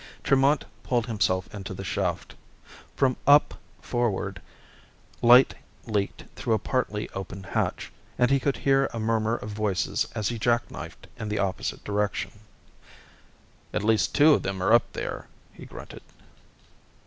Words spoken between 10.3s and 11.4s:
jackknifed in the